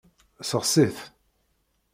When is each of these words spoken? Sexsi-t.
Sexsi-t. 0.49 0.97